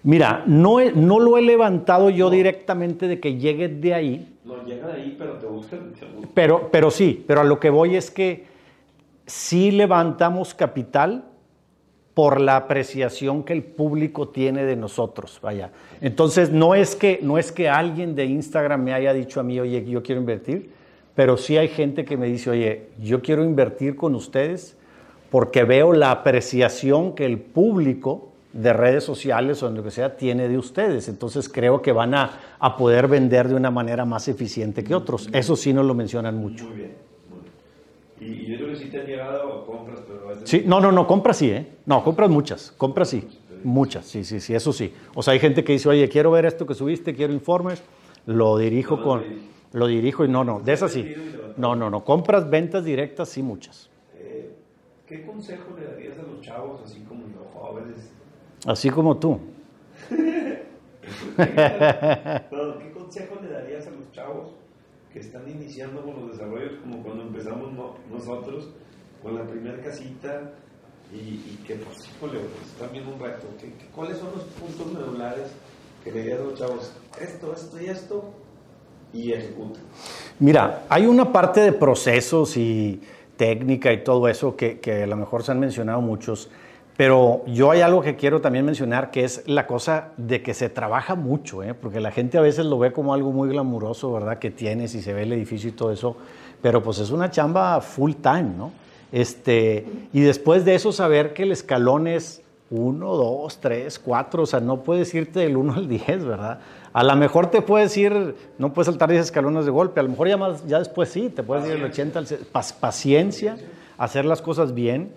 [0.03, 4.37] Mira, no, no lo he levantado yo directamente de que llegue de ahí.
[4.45, 5.93] No llega de ahí, pero te buscan.
[6.33, 8.45] Pero, pero sí, pero a lo que voy es que
[9.25, 11.25] sí levantamos capital
[12.13, 15.71] por la apreciación que el público tiene de nosotros, vaya.
[16.01, 19.57] Entonces no es que no es que alguien de Instagram me haya dicho a mí,
[19.59, 20.71] "Oye, yo quiero invertir",
[21.15, 24.75] pero sí hay gente que me dice, "Oye, yo quiero invertir con ustedes."
[25.29, 30.47] Porque veo la apreciación que el público de redes sociales o lo que sea tiene
[30.47, 31.07] de ustedes.
[31.07, 35.29] Entonces creo que van a, a, poder vender de una manera más eficiente que otros.
[35.33, 36.65] Eso sí nos lo mencionan mucho.
[36.65, 37.09] Muy bien.
[38.19, 40.45] Y, yo creo que sí te han llegado compras, pero.
[40.45, 41.65] Sí, no, no, no, compras sí, ¿eh?
[41.85, 43.27] No, compras muchas, compras sí.
[43.63, 44.93] Muchas, sí, sí, sí, eso sí.
[45.13, 47.83] O sea, hay gente que dice, oye, quiero ver esto que subiste, quiero informes,
[48.25, 49.23] lo dirijo no, con...
[49.73, 51.13] Lo dirijo y no, no, de esas sí.
[51.57, 53.89] No, no, no, compras, ventas directas, sí, muchas.
[55.09, 58.11] ¿Qué consejo le darías a los chavos, así como los jóvenes?
[58.67, 59.39] Así como tú.
[60.09, 60.67] ¿Qué
[62.93, 64.51] consejo le darías a los chavos
[65.11, 67.71] que están iniciando con los desarrollos como cuando empezamos
[68.11, 68.69] nosotros
[69.23, 70.51] con la primera casita
[71.11, 73.47] y, que pues, híjole, pues, también un reto?
[73.59, 75.47] ¿Qué, cuáles son los puntos medulares
[76.03, 76.93] que le dirías a los chavos?
[77.19, 78.31] Esto, esto y esto
[79.11, 79.79] y ejecuta.
[80.37, 83.01] Mira, hay una parte de procesos y
[83.39, 86.49] técnica y todo eso que, que, a lo mejor se han mencionado muchos,
[86.97, 90.67] pero yo hay algo que quiero también mencionar que es la cosa de que se
[90.67, 91.73] trabaja mucho, ¿eh?
[91.73, 94.39] porque la gente a veces lo ve como algo muy glamuroso, ¿verdad?
[94.39, 96.17] Que tienes y se ve el edificio y todo eso,
[96.61, 98.73] pero pues es una chamba full time, ¿no?
[99.13, 104.45] Este, y después de eso saber que el escalón es 1, 2, 3, 4, o
[104.45, 106.59] sea, no puedes irte del 1 al 10, ¿verdad?
[106.93, 110.09] A lo mejor te puedes ir, no puedes saltar 10 escalones de golpe, a lo
[110.09, 112.27] mejor ya, más, ya después sí, te puedes ir del 80 al
[112.79, 113.57] paciencia,
[113.97, 115.11] hacer las cosas bien.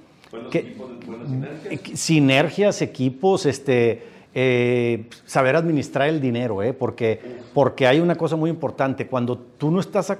[0.50, 0.90] Que, equipos,
[1.26, 2.00] sinergias.
[2.00, 2.82] sinergias.
[2.82, 4.02] equipos, este,
[4.34, 6.72] eh, saber administrar el dinero, ¿eh?
[6.72, 7.20] porque,
[7.52, 10.18] porque hay una cosa muy importante, cuando tú no estás a,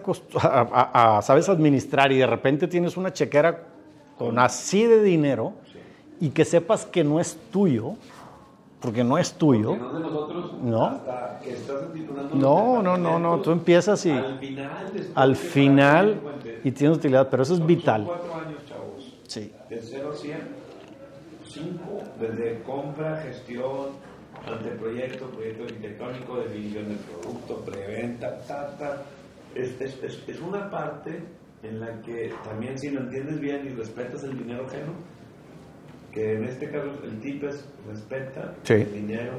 [1.17, 3.65] a, sabes administrar y de repente tienes una chequera
[4.19, 5.55] con así de dinero
[6.21, 7.95] y que sepas que no es tuyo,
[8.83, 9.77] porque no es tuyo.
[9.77, 10.87] no de nosotros no.
[10.87, 11.83] hasta que estás
[12.35, 16.21] No, no, no, no, tú empiezas y al final, al final
[16.65, 18.05] y tienes utilidad, pero eso es vital.
[18.05, 19.19] Cuatro años, chavos.
[19.29, 19.53] Sí.
[19.71, 20.39] De 0 a 100,
[21.45, 21.79] 5,
[22.21, 23.91] desde compra, gestión,
[24.47, 29.03] anteproyecto, proyecto arquitectónico, definición del producto, preventa, ta, ta.
[29.55, 31.23] Es, es, es, es una parte
[31.63, 34.93] en la que también si lo entiendes bien y respetas el dinero ajeno,
[36.13, 38.75] que en este caso el tip es respeta sí.
[38.75, 39.33] el dinero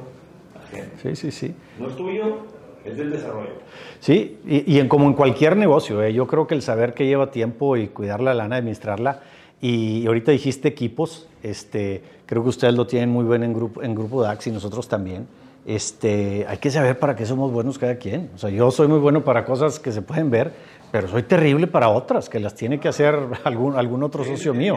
[0.54, 0.90] ajeno.
[1.02, 1.54] Sí, sí, sí.
[1.78, 2.38] No es tuyo,
[2.84, 3.54] es del desarrollo.
[4.00, 6.12] Sí, y, y en, como en cualquier negocio, ¿eh?
[6.12, 9.22] yo creo que el saber que lleva tiempo y cuidar la lana, administrarla,
[9.60, 13.94] y ahorita dijiste equipos, este, creo que ustedes lo tienen muy bien en grupo, en
[13.94, 15.26] grupo DAX y nosotros también.
[15.64, 18.30] Este, hay que saber para qué somos buenos cada quien.
[18.34, 20.52] O sea, yo soy muy bueno para cosas que se pueden ver,
[20.92, 24.76] pero soy terrible para otras, que las tiene que hacer algún, algún otro socio mío.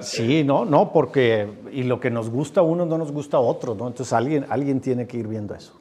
[0.00, 3.40] Sí, no, no, porque y lo que nos gusta a uno no nos gusta a
[3.40, 3.88] otro, ¿no?
[3.88, 5.78] Entonces alguien, alguien tiene que ir viendo eso.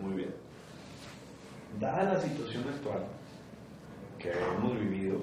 [0.00, 0.34] Muy bien.
[1.78, 3.04] Dada la situación actual
[4.18, 5.18] que hemos vivido,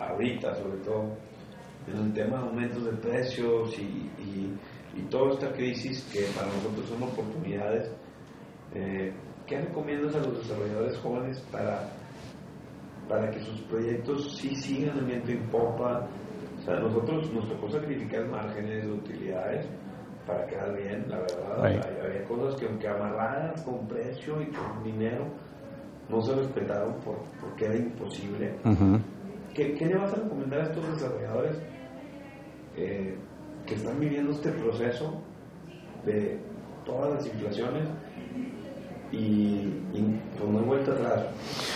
[0.00, 1.04] ahorita sobre todo,
[1.86, 4.10] en el tema de aumentos de precios y,
[5.10, 7.90] toda esta crisis que para nosotros son oportunidades,
[8.74, 9.12] eh,
[9.46, 11.90] ¿qué recomiendas a los desarrolladores jóvenes para,
[13.08, 16.08] para que sus proyectos sí sigan en viento en popa?
[16.64, 19.66] O sea, nosotros nos tocó sacrificar márgenes de utilidades
[20.26, 21.62] para quedar bien, la verdad.
[21.62, 25.26] Había, cosas que aunque amarradas con precio y con dinero,
[26.08, 28.54] no se respetaron por, porque era imposible.
[29.52, 31.56] ¿Qué, ¿Qué, le vas a recomendar a estos desarrolladores
[32.78, 33.18] eh,
[33.66, 35.20] que están viviendo este proceso
[36.06, 36.38] de
[36.86, 37.88] todas las inflaciones
[39.12, 39.16] y,
[39.92, 41.26] y pues no hay vuelta atrás?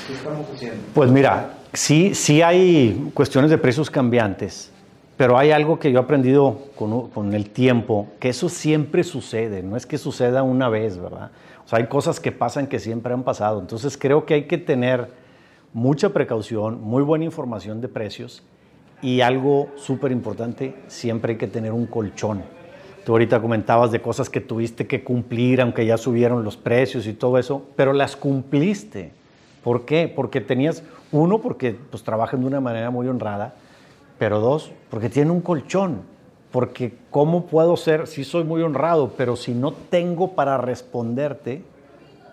[0.06, 0.80] ¿Qué estamos haciendo?
[0.94, 4.72] Pues mira, sí, sí hay cuestiones de precios cambiantes
[5.18, 9.76] pero hay algo que yo he aprendido con, el tiempo, que eso siempre sucede, no
[9.76, 11.32] es que suceda una vez, ¿verdad?
[11.64, 13.60] O sea, hay cosas que pasan que siempre han pasado.
[13.60, 15.08] Entonces creo que hay que tener
[15.72, 18.44] mucha precaución, muy buena información de precios
[19.02, 22.44] y algo súper importante, siempre hay que tener un colchón.
[23.04, 27.12] Tú ahorita comentabas de cosas que tuviste que cumplir, aunque ya subieron los precios y
[27.12, 29.10] todo eso, pero las cumpliste.
[29.64, 30.12] ¿Por qué?
[30.14, 33.56] Porque tenías, uno, porque pues trabajan de una manera muy honrada,
[34.18, 36.02] pero dos, porque tiene un colchón.
[36.50, 41.62] Porque ¿cómo puedo ser, si soy muy honrado, pero si no tengo para responderte,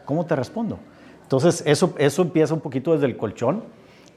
[0.05, 0.79] ¿cómo te respondo?
[1.23, 3.63] Entonces, eso, eso empieza un poquito desde el colchón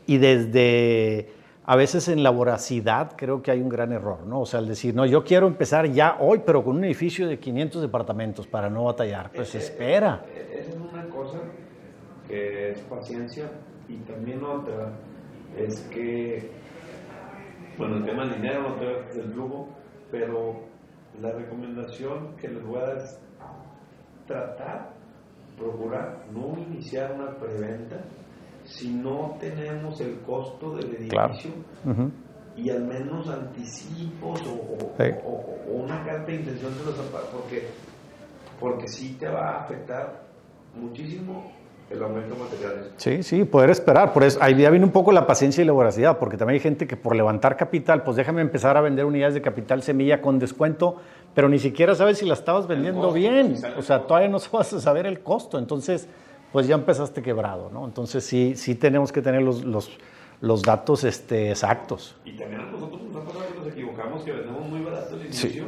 [0.07, 1.31] y desde,
[1.65, 4.43] a veces en la voracidad creo que hay un gran error, ¿no?
[4.43, 7.39] O sea, el decir, no, yo quiero empezar ya hoy, pero con un edificio de
[7.39, 9.33] 500 departamentos para no batallar.
[9.33, 10.25] Pues espera.
[10.35, 11.41] Esa es una cosa
[12.29, 13.51] que es paciencia
[13.89, 14.93] y también otra
[15.57, 16.51] es que
[17.79, 19.69] bueno, el tema del dinero, no del flujo,
[20.11, 20.61] pero
[21.21, 23.21] la recomendación que les voy a dar es
[24.27, 24.91] tratar,
[25.57, 27.97] procurar no iniciar una preventa
[28.65, 31.53] si no tenemos el costo del edificio
[32.57, 36.95] y al menos anticipos o, una carta de intención de los
[37.33, 37.69] porque
[38.61, 40.25] porque sí te va a afectar
[40.75, 41.53] muchísimo
[41.91, 42.87] el aumento de materiales.
[42.97, 44.13] Sí, sí, poder esperar.
[44.13, 46.61] Por eso, ahí ya viene un poco la paciencia y la voracidad, porque también hay
[46.61, 50.39] gente que por levantar capital, pues déjame empezar a vender unidades de capital semilla con
[50.39, 50.97] descuento,
[51.35, 53.57] pero ni siquiera sabes si la estabas vendiendo bien.
[53.77, 55.59] O sea, todavía no vas a saber el costo.
[55.59, 56.09] Entonces,
[56.53, 57.85] pues ya empezaste quebrado, ¿no?
[57.85, 59.91] Entonces sí, sí tenemos que tener los, los,
[60.41, 62.17] los datos este, exactos.
[62.25, 63.01] Y también nosotros
[63.59, 65.65] nos equivocamos que vendemos muy barato el inicio.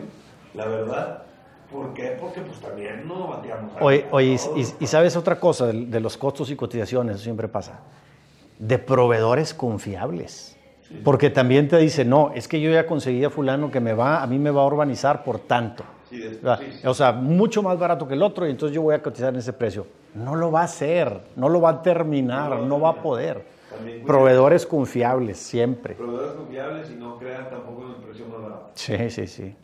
[0.55, 1.23] La verdad,
[1.71, 2.17] ¿Por qué?
[2.21, 3.73] Porque pues también no bateamos.
[3.81, 4.37] Oye, oye
[4.81, 7.81] y, sabes otra cosa de, los costos y cotizaciones, eso siempre pasa,
[8.59, 10.57] de proveedores confiables.
[11.05, 14.23] Porque también te dice, no, es que yo ya conseguí a fulano que me va,
[14.23, 15.85] a mí me va a urbanizar por tanto.
[16.85, 19.39] o sea, mucho más barato que el otro y entonces yo voy a cotizar en
[19.39, 19.87] ese precio.
[20.15, 23.47] No lo va a hacer, no lo va a terminar, no, va a poder.
[24.05, 25.95] Proveedores confiables, siempre.
[25.95, 28.71] Proveedores confiables y no crean tampoco en el precio más barato.
[28.75, 29.55] Sí, sí, sí.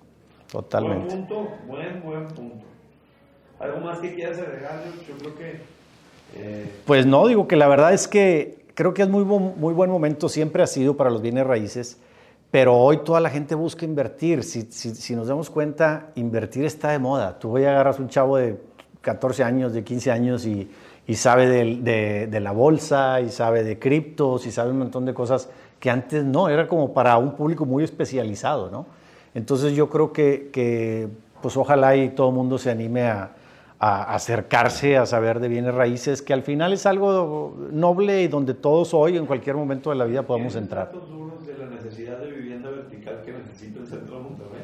[0.57, 1.15] Totalmente.
[1.15, 2.65] Buen punto, buen, buen punto.
[3.61, 4.85] ¿Algo más que quieras agregar?
[5.07, 5.61] Yo creo que...
[6.35, 9.91] Eh, pues no, digo que la verdad es que creo que es muy, muy buen
[9.91, 12.01] momento, siempre ha sido para los bienes raíces,
[12.51, 14.45] pero hoy toda la gente busca invertir.
[14.45, 17.39] Si, si, nos damos cuenta, invertir está de moda.
[17.39, 18.59] Tú voy a agarrar un chavo de
[19.03, 20.71] 14 años, de 15 años y,
[21.07, 25.05] y sabe de, de, de, la bolsa, y sabe de criptos, y sabe un montón
[25.05, 28.87] de cosas que antes no, era como para un público muy especializado, ¿no?
[29.37, 31.11] Entonces yo creo que,
[31.43, 33.33] pues ojalá y todo el mundo se anime a,
[33.79, 38.95] acercarse a saber de bienes raíces, que al final es algo noble y donde todos
[38.95, 40.91] hoy, en cualquier momento de la vida, podemos entrar.
[40.91, 44.63] de la necesidad de vivienda vertical que necesita el centro de Monterrey?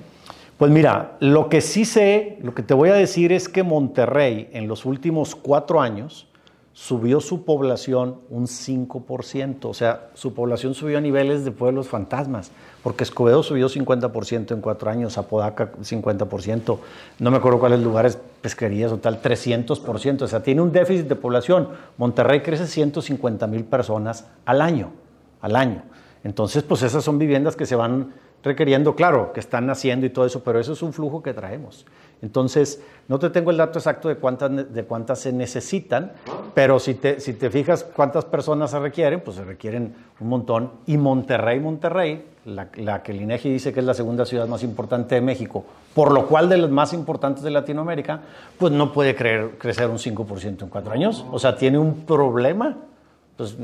[0.56, 4.48] Pues mira, lo que sí sé, lo que te voy a decir es que Monterrey
[4.54, 6.26] en los últimos cuatro años
[6.74, 12.50] subió su población un 5%, o sea, su población subió a niveles de pueblos fantasmas,
[12.82, 16.78] porque Escobedo subió 50% en cuatro años, Apodaca 50%,
[17.18, 21.14] no me acuerdo cuáles lugares, pesquerías o tal, 300%, o sea, tiene un déficit de
[21.14, 21.68] población.
[21.98, 24.90] Monterrey crece 150 mil personas al año,
[25.42, 25.82] al año.
[26.24, 30.26] Entonces, pues esas son viviendas que se van requiriendo, claro, que están naciendo y todo
[30.26, 31.87] eso, pero eso es un flujo que traemos.
[32.22, 36.12] Entonces, no te tengo el dato exacto de cuántas, de cuántas se necesitan,
[36.54, 40.70] pero si te, si te fijas cuántas personas se requieren, pues se requieren un montón.
[40.87, 45.16] Y Monterrey, Monterrey, la, que el INEGI dice que es la segunda ciudad más importante
[45.16, 45.64] de México,
[45.94, 48.20] por lo cual de las más importantes de Latinoamérica,
[48.56, 51.25] pues no puede crecer un 5% en cuatro años.
[51.33, 52.77] O sea, tiene un problema.
[53.43, 53.57] Pues,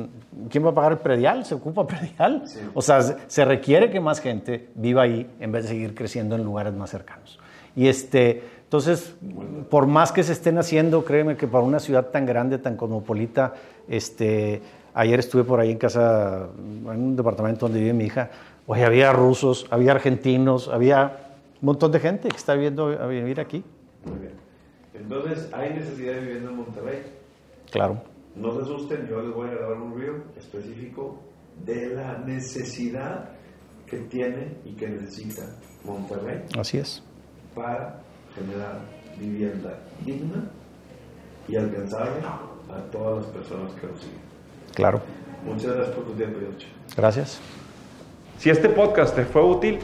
[0.50, 1.44] ¿quién va a pagar el predial?
[1.44, 2.44] ¿Se ocupa predial?
[2.74, 6.44] O sea, se requiere que más gente viva ahí en vez de seguir creciendo en
[6.44, 7.38] lugares más cercanos.
[7.76, 9.14] Y este, entonces,
[9.70, 13.54] por más que se estén haciendo, créeme que para una ciudad tan grande, tan cosmopolita,
[13.88, 14.60] este,
[14.94, 18.30] ayer estuve por ahí en casa, en un departamento donde vive mi hija,
[18.66, 21.18] oye, había rusos, había argentinos, había
[21.62, 23.62] un montón de gente que está viviendo a vivir aquí.
[24.04, 24.32] Muy bien.
[24.94, 27.02] Entonces, ¿hay necesidad de vivir en Monterrey?
[27.70, 28.02] Claro.
[28.38, 31.18] No se asusten, yo les voy a grabar un video específico
[31.64, 33.30] de la necesidad
[33.84, 35.42] que tiene y que necesita
[35.84, 36.44] Monterrey.
[36.56, 37.02] Así es.
[37.54, 38.00] Para
[38.34, 38.80] generar
[39.18, 40.48] vivienda digna
[41.48, 42.20] y alcanzable
[42.70, 44.20] a todas las personas que lo siguen.
[44.74, 45.02] Claro.
[45.44, 46.68] Muchas gracias por tu tiempo, Yocho.
[46.96, 47.40] Gracias.
[48.38, 49.80] Si este podcast te fue útil,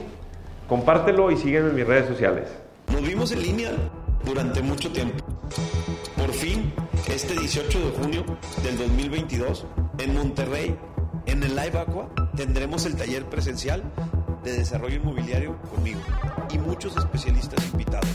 [0.68, 2.48] compártelo y sígueme en mis redes sociales.
[2.92, 3.70] Nos vimos en línea
[4.24, 5.24] durante mucho tiempo.
[6.24, 6.72] Por fin,
[7.06, 8.24] este 18 de junio
[8.62, 9.66] del 2022,
[9.98, 10.74] en Monterrey,
[11.26, 13.82] en el Live Aqua, tendremos el taller presencial
[14.42, 16.00] de desarrollo inmobiliario conmigo
[16.50, 18.08] y muchos especialistas invitados.